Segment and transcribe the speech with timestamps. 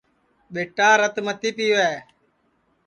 [0.53, 1.91] ٻِیٹا رت متی پِیوے